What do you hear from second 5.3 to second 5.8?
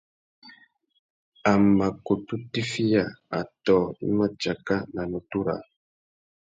râā.